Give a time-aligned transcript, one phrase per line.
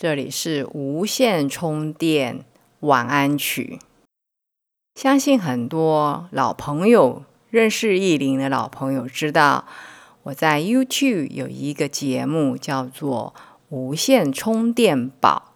[0.00, 2.44] 这里是无线充电
[2.78, 3.80] 晚安曲。
[4.94, 9.64] 相信很多老朋友认识意林的老朋友知道，
[10.22, 13.34] 我在 YouTube 有一个节目叫做
[13.70, 15.54] 《无线充电宝》。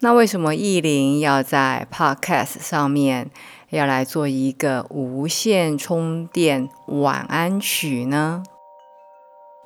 [0.00, 3.30] 那为什么意林要在 Podcast 上面
[3.70, 8.42] 要来做一个无线充电晚安曲呢？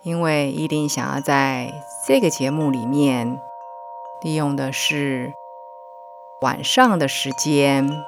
[0.04, 3.40] 因为意林想要在这个节目里面。
[4.20, 5.32] 利用的是
[6.40, 8.04] 晚上的时间，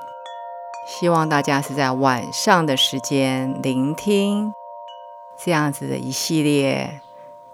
[0.86, 4.52] 希望大家是在晚上的时间聆听
[5.38, 7.00] 这样子的一系列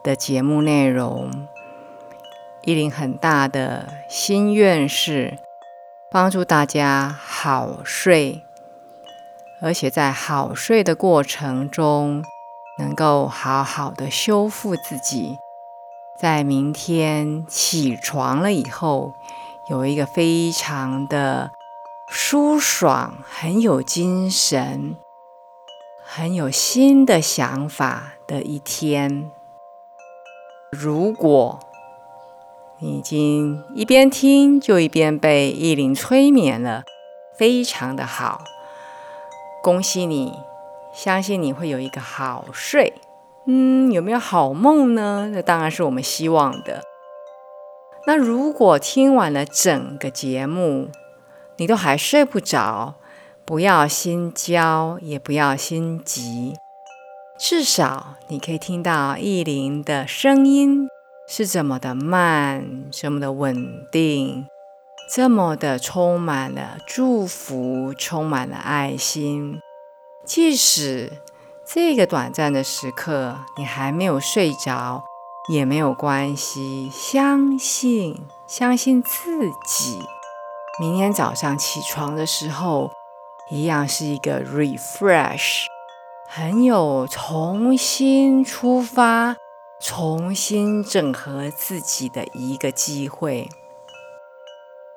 [0.02, 1.30] 的节目内容。
[2.62, 5.38] 依林很大的心愿是
[6.10, 8.42] 帮助大家好睡，
[9.60, 12.24] 而且在好睡的过程中，
[12.78, 15.36] 能够好好的修复自己。
[16.19, 19.12] 在明天起床了以后，
[19.69, 21.50] 有一个非常的
[22.08, 24.97] 舒爽、很有精神、
[26.03, 29.31] 很有新的想法的一天。
[30.73, 31.61] 如果
[32.78, 36.84] 你已经一边听就一边被意林催眠了，
[37.36, 38.42] 非常的好，
[39.62, 40.33] 恭喜你！
[40.95, 42.95] 相信你会有一个好睡。
[43.48, 45.30] 嗯，有没有好梦呢？
[45.33, 46.83] 那当然是我们希望的。
[48.06, 50.89] 那如果听完了整个节目，
[51.57, 52.95] 你都还睡不着，
[53.45, 56.55] 不要心焦，也不要心急，
[57.39, 60.89] 至少你可以听到意林的声音
[61.28, 64.46] 是这么的慢，这么的稳定，
[65.08, 69.61] 这么的充满了祝福，充满了爱心，
[70.24, 71.13] 即使。
[71.68, 75.04] 这个短暂的时刻，你还没有睡着
[75.52, 76.88] 也没有关系。
[76.92, 80.00] 相信，相信自己，
[80.78, 82.92] 明天早上起床的时候，
[83.50, 85.64] 一样是一个 refresh，
[86.28, 89.34] 很有重新出发、
[89.80, 93.50] 重新整合自己的一个机会。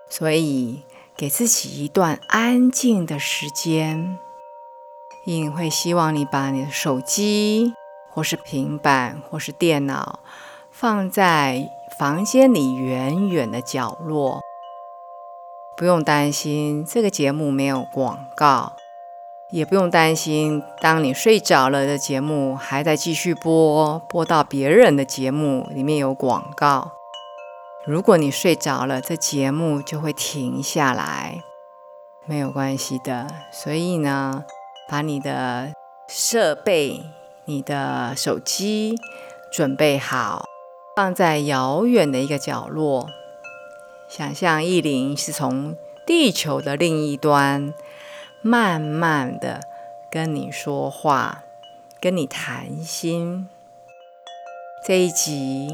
[0.07, 0.83] 所以，
[1.17, 4.19] 给自己一段安静的时间。
[5.53, 7.73] 会希望你把你的手机，
[8.09, 10.19] 或是平板，或是电脑
[10.71, 14.39] 放在房间里远远的角落。
[15.77, 18.73] 不用担心这个节目没有广告，
[19.51, 26.91] 也不用担心当你睡着了的节目还在继续播，播到别人的节目里面有广告。
[27.85, 31.43] 如果你睡着了，这节目就会停下来，
[32.25, 33.27] 没有关系的。
[33.51, 34.43] 所以呢。
[34.89, 35.71] 把你的
[36.07, 37.03] 设备、
[37.45, 38.95] 你的手机
[39.51, 40.45] 准备好，
[40.95, 43.07] 放在遥远的一个角落。
[44.09, 47.71] 想象意林是从地球的另一端，
[48.41, 49.61] 慢慢的
[50.11, 51.43] 跟你说话，
[52.01, 53.47] 跟你谈心。
[54.83, 55.67] 这一集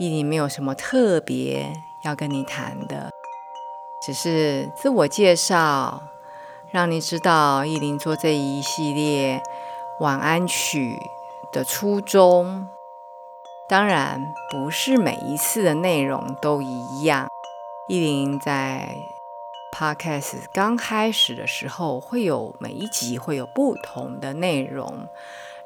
[0.00, 1.70] 意林没有什么特别
[2.06, 3.10] 要跟你谈的，
[4.06, 6.15] 只是自我介绍。
[6.70, 9.40] 让你知道意林做这一系列
[10.00, 10.98] 晚安曲
[11.52, 12.68] 的初衷，
[13.68, 17.28] 当然不是每一次的内容都一样。
[17.88, 18.96] 意林在
[19.72, 25.08] Podcast 刚开始的时候，会有每一集会有不同的内容，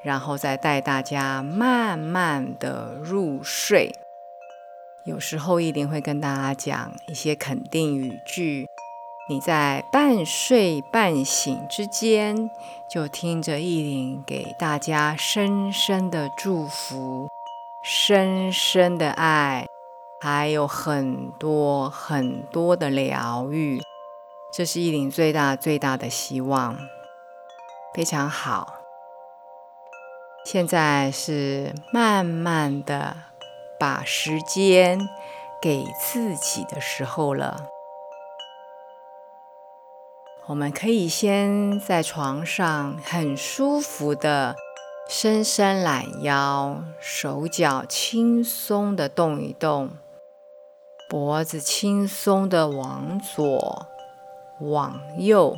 [0.02, 3.94] 然后再带大家慢慢的入睡。
[5.04, 8.66] 有时候意林会跟大家讲一些肯定语句。
[9.30, 12.50] 你在半睡半醒之间，
[12.88, 17.28] 就听着意林给大家深深的祝福、
[17.80, 19.68] 深深的爱，
[20.20, 23.80] 还有很多很多的疗愈。
[24.52, 26.76] 这是意林最大最大的希望。
[27.94, 28.80] 非常好。
[30.44, 33.16] 现在是慢慢的
[33.78, 34.98] 把时间
[35.62, 37.68] 给自己的时候了。
[40.50, 44.56] 我们可以先在床上很舒服的
[45.08, 49.90] 伸伸懒腰，手脚轻松的动一动，
[51.08, 53.86] 脖子轻松的往左、
[54.58, 55.56] 往右，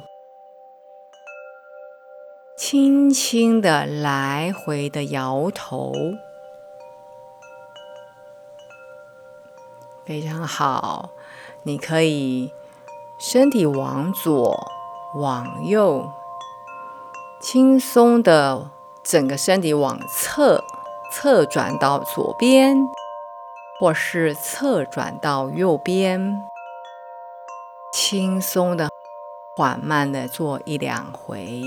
[2.59, 5.95] 轻轻的来回的摇头，
[10.05, 11.13] 非常好。
[11.63, 12.53] 你可以
[13.19, 14.71] 身体往左、
[15.15, 16.11] 往右，
[17.41, 18.71] 轻松的
[19.03, 20.65] 整个身体往侧。
[21.15, 22.89] 侧转到左边，
[23.79, 26.43] 或是侧转到右边，
[27.93, 28.89] 轻松的、
[29.55, 31.61] 缓慢的做一两回，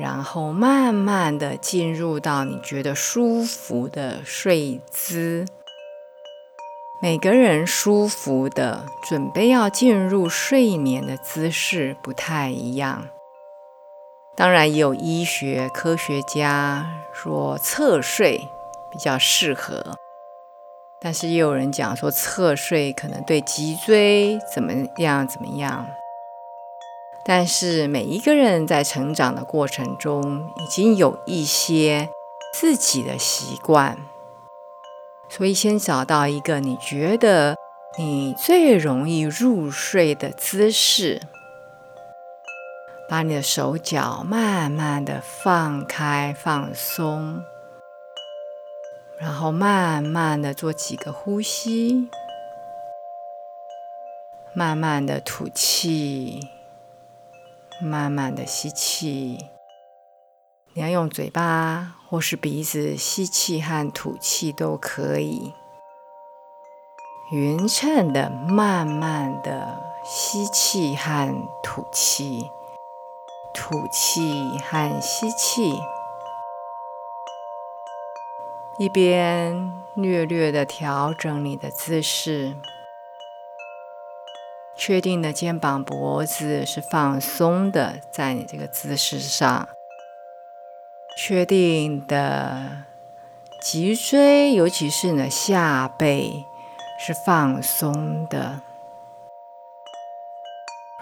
[0.00, 5.44] 然后慢慢的进入到你觉得舒服的睡姿。
[7.04, 13.08] 每个人舒服的准备要进入睡眠的姿势不太一样。
[14.34, 18.48] 当然，也有医学科学家说侧睡
[18.90, 19.98] 比较适合，
[20.98, 25.86] 但是也有人讲说侧睡可能对脊椎怎么样怎么样。
[27.26, 32.08] 但是每一个人在成长的过程中，已经有一些
[32.54, 33.98] 自己的习惯，
[35.28, 37.56] 所以先找到一个你觉得
[37.98, 41.20] 你最容易入睡的姿势。
[43.06, 47.44] 把你的手脚慢慢的放开、放松，
[49.18, 52.08] 然后慢慢的做几个呼吸，
[54.54, 56.48] 慢慢的吐气，
[57.82, 59.50] 慢慢的吸气。
[60.76, 65.54] 你要用嘴巴或是鼻子吸气和吐气都可以，
[67.30, 71.32] 匀称的、慢慢的吸气和
[71.62, 72.50] 吐气。
[73.54, 75.78] 吐气和吸气，
[78.76, 82.56] 一边略略的调整你的姿势，
[84.76, 89.68] 确定的肩膀脖子是放松的，在你这个姿势上，
[91.26, 92.84] 确定的
[93.62, 96.44] 脊椎，尤其是你的下背
[96.98, 98.60] 是放松的。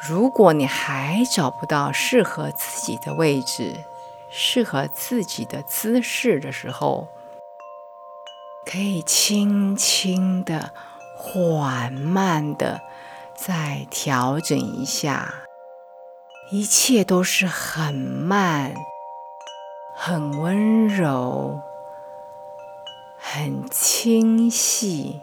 [0.01, 3.75] 如果你还找不到适合自己的位置、
[4.31, 7.09] 适合自己的姿势的时候，
[8.65, 10.71] 可以轻轻的、
[11.17, 12.81] 缓慢的
[13.35, 15.35] 再调整一下。
[16.53, 18.73] 一切都是很慢、
[19.95, 21.61] 很温柔、
[23.19, 25.21] 很清晰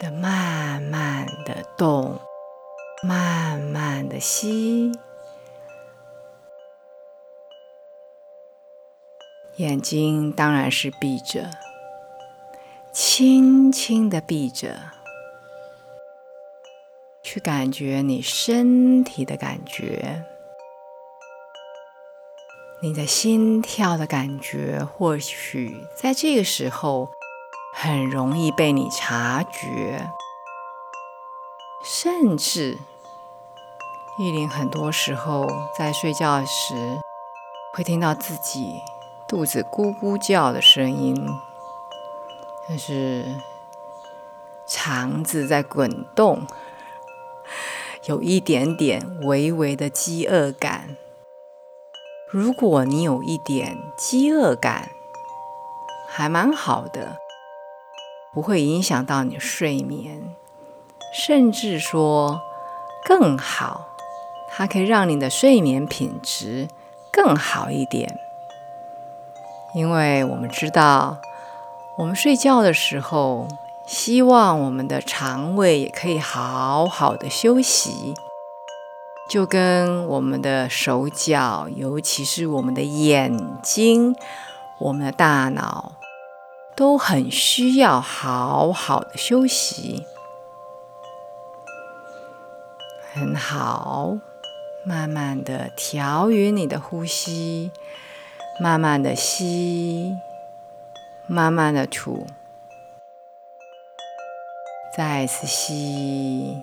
[0.00, 2.18] 的，慢慢的动。
[3.02, 4.90] 慢慢的吸，
[9.56, 11.50] 眼睛当然是闭着，
[12.90, 14.80] 轻轻的闭着，
[17.22, 20.24] 去感觉你身体的感觉，
[22.82, 27.08] 你的心跳的感觉，或许在这个时候
[27.74, 30.10] 很容易被你察觉。
[31.82, 32.78] 甚至，
[34.18, 36.74] 玉林很多时候在睡觉时
[37.72, 38.74] 会听到自己
[39.26, 41.16] 肚子咕咕叫的声音，
[42.68, 43.24] 那是
[44.66, 46.46] 肠子在滚动，
[48.04, 50.98] 有一点点微微的饥饿感。
[52.28, 54.90] 如果你有一点饥饿感，
[56.08, 57.18] 还蛮好的，
[58.34, 60.34] 不会影响到你睡眠。
[61.14, 62.40] 甚至说
[63.04, 63.86] 更好，
[64.50, 66.66] 它可以让你的睡眠品质
[67.12, 68.18] 更好一点。
[69.72, 71.18] 因为我们知道，
[71.96, 73.46] 我们睡觉的时候，
[73.86, 78.14] 希望我们的肠胃也可以好好的休息，
[79.28, 84.14] 就跟我们的手脚，尤其是我们的眼睛、
[84.78, 85.92] 我们的大脑，
[86.76, 90.06] 都很需要好好的休息。
[93.12, 94.18] 很好，
[94.84, 97.72] 慢慢的调匀你的呼吸，
[98.60, 100.14] 慢慢的吸，
[101.26, 102.26] 慢慢的吐，
[104.94, 106.62] 再次吸，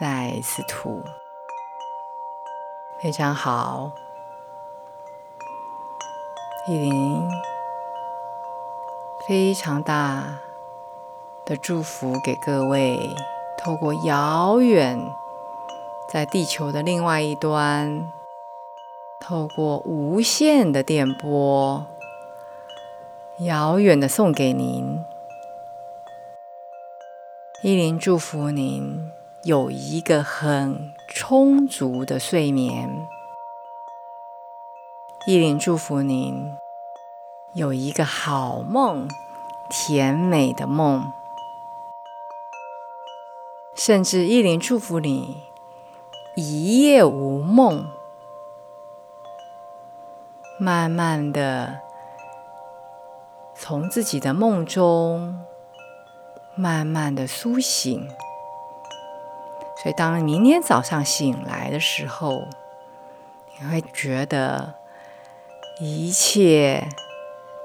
[0.00, 1.04] 再次吐，
[3.02, 3.92] 非常好。
[6.68, 7.28] 依林
[9.28, 10.40] 非常大
[11.44, 13.14] 的祝福给各位，
[13.58, 14.98] 透过遥远。
[16.08, 18.12] 在地球的另外一端，
[19.20, 21.84] 透过无线的电波，
[23.40, 25.04] 遥远的送给您。
[27.62, 29.10] 依林祝福您
[29.42, 30.92] 有一个很
[31.28, 33.08] 充足的睡眠。
[35.26, 36.54] 依林祝福您
[37.52, 39.08] 有一个好梦，
[39.68, 41.12] 甜美的梦。
[43.74, 45.42] 甚至依林祝福你
[46.36, 47.90] 一夜无梦，
[50.60, 51.80] 慢慢的
[53.52, 55.44] 从自己的梦中。
[56.54, 58.08] 慢慢的苏醒，
[59.82, 62.48] 所以当明天早上醒来的时候，
[63.58, 64.74] 你会觉得
[65.78, 66.88] 一切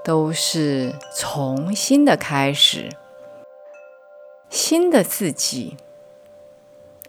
[0.04, 2.90] 都是重新的开始，
[4.50, 5.78] 新的自己，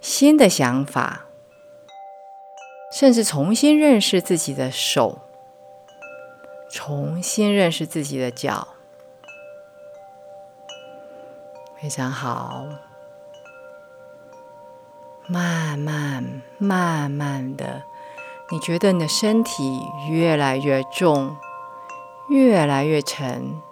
[0.01, 1.27] 新的想法，
[2.93, 5.19] 甚至重新认识自己的手，
[6.71, 8.69] 重新认识自己的脚。
[11.81, 12.65] 非常好，
[15.29, 17.85] 慢慢慢慢的，
[18.51, 21.37] 你觉得你的身体越来越重，
[22.29, 23.63] 越来越沉，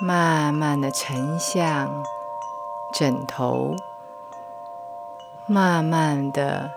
[0.00, 2.04] 慢慢的沉向
[2.92, 3.74] 枕头，
[5.48, 6.70] 慢慢的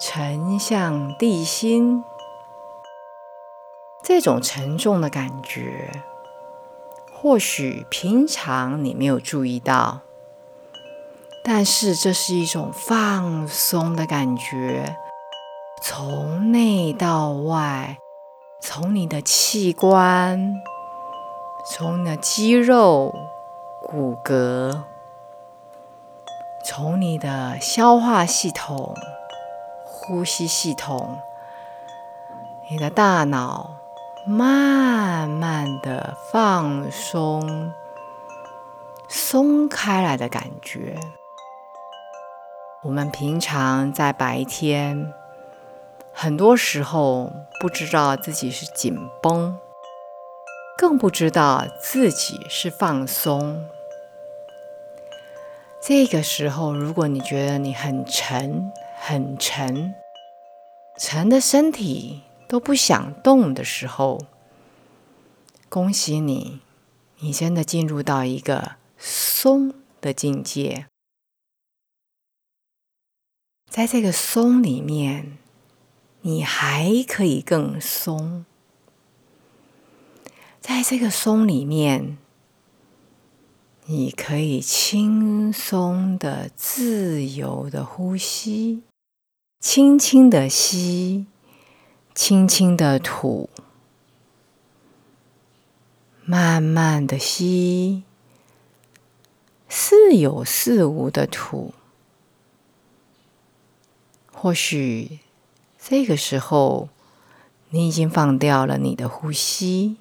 [0.00, 2.04] 沉向地心，
[4.02, 6.02] 这种沉重的感觉。
[7.12, 10.00] 或许平常你没有注意到，
[11.48, 14.96] 但是这是一种放松的感觉，
[15.80, 17.98] 从内到外，
[18.60, 20.56] 从你的器官，
[21.64, 23.14] 从你的肌肉、
[23.86, 24.82] 骨骼，
[26.64, 28.96] 从你的消化系统、
[29.84, 31.16] 呼吸系统，
[32.68, 33.70] 你的大脑。
[34.28, 37.72] 慢慢的放松、
[39.08, 40.98] 松开来的感觉。
[42.82, 45.12] 我们平常在白天，
[46.12, 49.58] 很多时候不知道自己是紧绷，
[50.78, 53.66] 更不知道自己是放松。
[55.82, 59.94] 这个时候，如果你觉得你很沉、很沉，
[60.98, 62.22] 沉的身体。
[62.48, 64.20] 都不想动的时候，
[65.68, 66.60] 恭喜你，
[67.18, 70.86] 你真的进入到一个松的境界。
[73.76, 75.36] 在这个松里面，
[76.22, 78.46] 你还可以更松。
[80.62, 82.16] 在这个松里面，
[83.84, 88.82] 你可以轻松的、自由的呼吸，
[89.60, 91.26] 轻轻的吸。
[92.14, 93.50] 轻轻的吐，
[96.24, 98.04] 慢慢的吸，
[99.68, 101.74] 似有似无的吐。
[104.38, 105.18] 或许
[105.78, 106.90] 这个时候，
[107.70, 109.96] 你已经放掉了你的呼吸，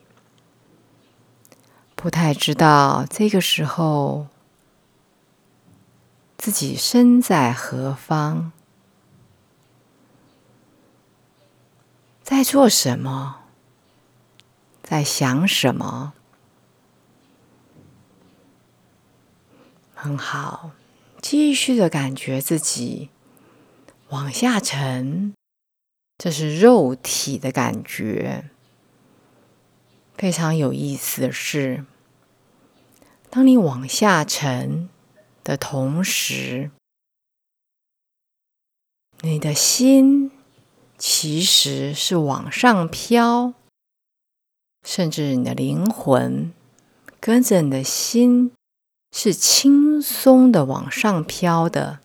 [1.95, 4.27] 不太知道这个时候
[6.37, 8.51] 自己身在何方。
[12.21, 13.37] 在做什么？
[14.83, 16.13] 在想什么？
[19.95, 20.71] 很好，
[21.21, 23.09] 继续的感觉自己
[24.15, 25.33] 往下沉，
[26.17, 28.49] 这是肉体的感觉。
[30.15, 31.83] 非常有意思的是，
[33.29, 34.87] 当你往下沉
[35.43, 36.71] 的同时，
[39.19, 40.31] 你的心。
[40.97, 43.53] 其实是往上飘，
[44.87, 46.53] 甚至你的灵魂
[47.19, 48.53] 跟着你的心
[49.11, 51.99] 是轻松的往上飘的。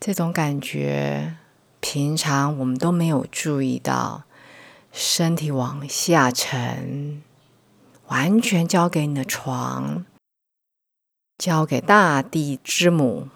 [0.00, 1.36] 这种感觉，
[1.80, 4.24] 平常我们都没有注意到。
[4.90, 7.22] 身体往下沉，
[8.06, 10.06] 完全交给你的床，
[11.36, 13.28] 交给大地之母。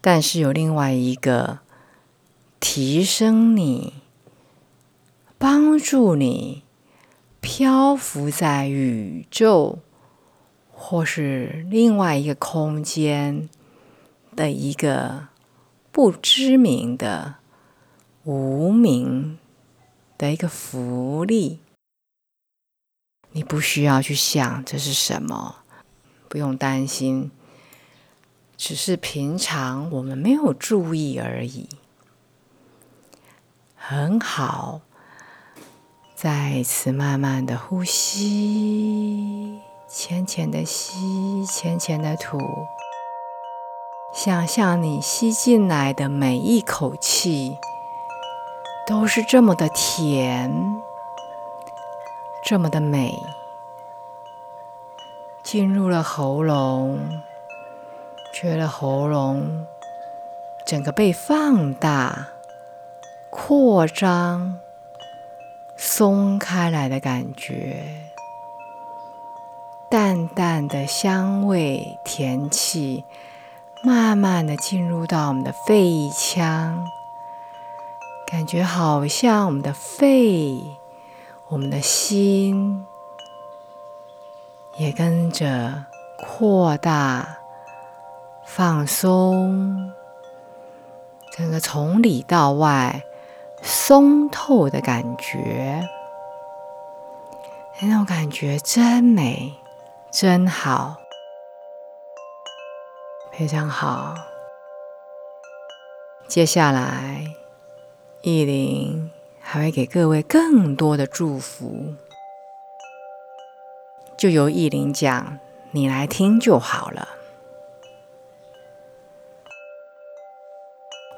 [0.00, 1.60] 但是有另外一个
[2.58, 4.02] 提升你、
[5.36, 6.64] 帮助你
[7.40, 9.80] 漂浮在宇宙，
[10.84, 13.48] 或是另外一个空间
[14.34, 15.28] 的一个
[15.92, 17.36] 不知名的、
[18.24, 19.38] 无名
[20.18, 21.60] 的一个福利。
[23.30, 25.62] 你不需要去想这是什么，
[26.28, 27.30] 不用担心。
[28.56, 31.68] 只是平常我们没有注意而已。
[33.76, 34.80] 很好，
[36.16, 39.60] 再次慢慢的呼吸，
[39.94, 42.38] 浅浅的吸，浅浅的吐。
[44.14, 47.58] 想象你吸进来的每一口气
[48.86, 50.50] 都是这么的甜，
[52.42, 53.14] 这么的美，
[55.42, 56.98] 进入了喉咙，
[58.32, 59.66] 觉得喉咙
[60.64, 62.28] 整个被放大、
[63.28, 64.58] 扩张、
[65.76, 67.84] 松开来的感觉，
[69.92, 73.04] 淡淡的香味、甜气。
[73.84, 76.86] 慢慢的进入到我们的肺腔，
[78.26, 80.56] 感觉好像我们的肺、
[81.48, 82.86] 我们的心
[84.78, 85.84] 也跟着
[86.16, 87.38] 扩大、
[88.46, 89.92] 放松，
[91.36, 93.02] 整个从里到外
[93.60, 95.82] 松透的感觉，
[97.80, 99.52] 那种感觉真美，
[100.12, 100.96] 真好。
[103.32, 104.14] 非常好。
[106.28, 107.34] 接下来，
[108.20, 111.94] 意林还会给各位更多的祝福，
[114.14, 115.38] 就由意林讲，
[115.70, 117.08] 你来听就好了。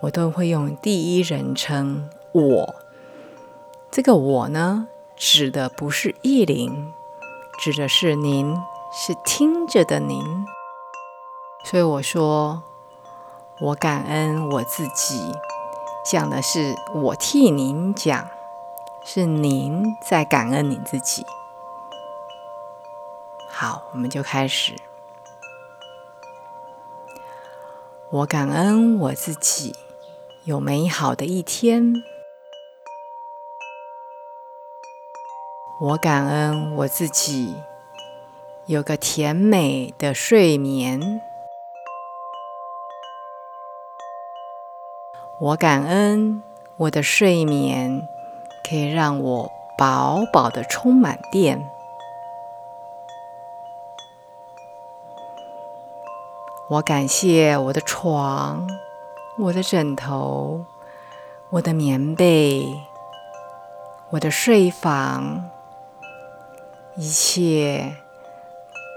[0.02, 2.74] 我都会用第一人称“我”，
[3.90, 4.86] 这个“我”呢，
[5.16, 6.92] 指的不是意林，
[7.58, 8.56] 指的是您，
[8.96, 10.46] 是听着的您。
[11.64, 12.62] 所以我说，
[13.60, 15.32] 我感恩我自己，
[16.08, 18.28] 讲的是我替您讲，
[19.04, 21.26] 是您在感恩你自己。
[23.50, 24.76] 好，我们就开始。
[28.10, 29.74] 我感恩我自己
[30.44, 31.92] 有美好的一天，
[35.80, 37.56] 我感恩我自己
[38.66, 41.20] 有个甜美的睡眠。
[45.38, 46.42] 我感恩
[46.78, 48.08] 我的睡眠
[48.66, 51.70] 可以让我饱饱的充满电。
[56.70, 58.66] 我感谢我的床、
[59.38, 60.64] 我的枕头、
[61.50, 62.64] 我的棉被、
[64.08, 65.50] 我的睡房，
[66.96, 67.94] 一切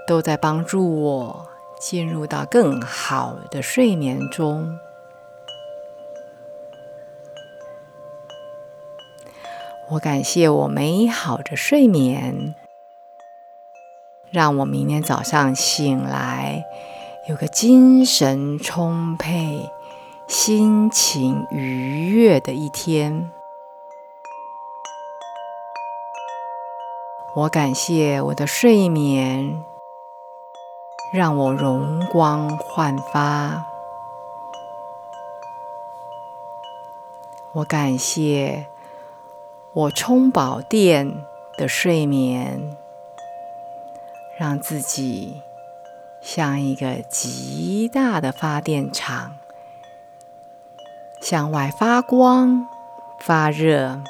[0.08, 1.46] 都在帮助我
[1.78, 4.78] 进入到更好的睡眠中。
[9.90, 12.54] 我感谢我美好的睡眠，
[14.30, 16.64] 让我明天早上醒来
[17.28, 19.70] 有个精神充沛、
[20.26, 23.30] 心情愉悦的一天。
[27.36, 29.64] 我感谢我的睡眠，
[31.12, 33.64] 让我容光焕发。
[37.52, 38.66] 我感谢。
[39.74, 41.24] 我充饱电
[41.56, 42.76] 的睡眠，
[44.36, 45.40] 让自己
[46.20, 49.36] 像一个极大的发电厂，
[51.20, 52.66] 向外发光
[53.20, 54.00] 发热。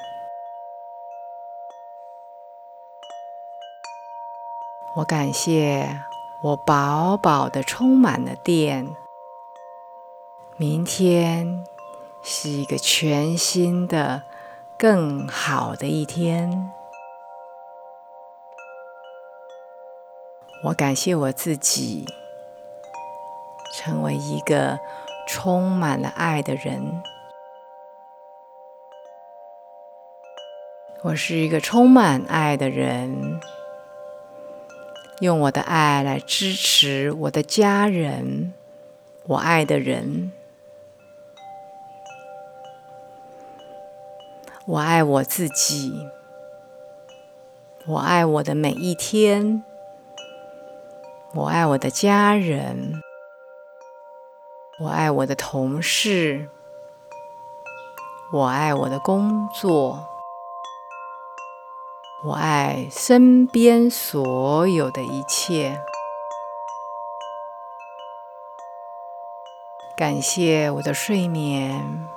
[4.97, 6.01] 我感谢
[6.41, 8.95] 我饱饱的充满了电，
[10.57, 11.65] 明天
[12.23, 14.23] 是一个全新的。
[14.79, 16.71] 更好的一天，
[20.63, 22.07] 我感谢我自己，
[23.75, 24.79] 成为一个
[25.27, 27.03] 充满了爱的人。
[31.03, 33.41] 我是一个充满爱的人，
[35.21, 38.53] 用我的爱来支持我的家人，
[39.27, 40.33] 我爱的人。
[44.65, 46.07] 我爱我自己，
[47.87, 49.65] 我爱我的每一天，
[51.35, 53.03] 我爱我的家人，
[54.79, 56.49] 我爱我的同事，
[58.31, 60.07] 我爱我的工作，
[62.25, 65.81] 我爱身边所有的一切。
[69.97, 72.09] 感谢我的睡眠。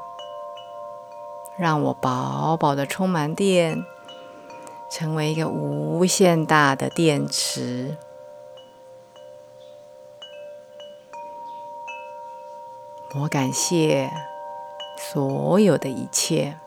[1.55, 3.85] 让我饱饱的充满电，
[4.89, 7.95] 成为一个无限大的电池。
[13.21, 14.09] 我感谢
[14.97, 16.57] 所有的一切。